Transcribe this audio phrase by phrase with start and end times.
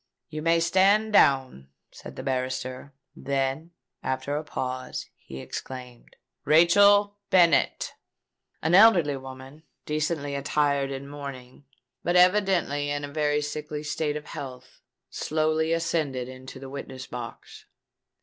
[0.29, 3.69] "You may stand down," said the barrister: then,
[4.01, 7.93] after a pause, he exclaimed, "Rachel Bennet!"
[8.63, 11.65] An elderly woman, decently attired in mourning,
[12.03, 17.65] but evidently in a very sickly state of health, slowly ascended into the witness box.